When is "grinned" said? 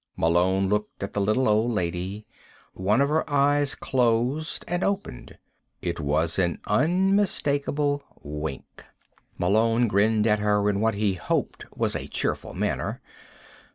9.87-10.25